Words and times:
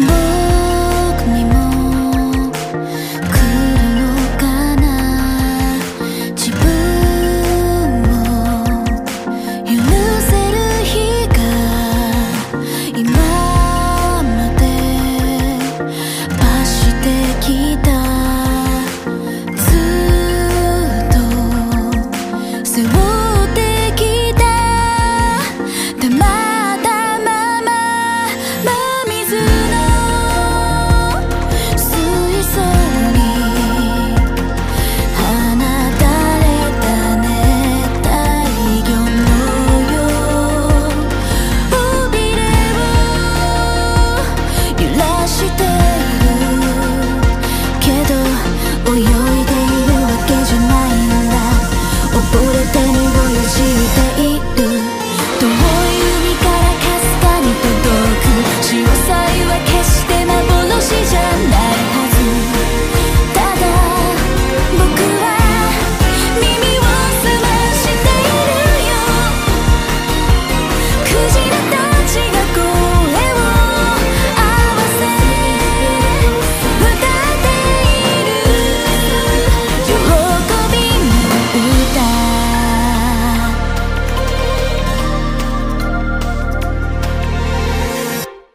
Boy 0.00 0.29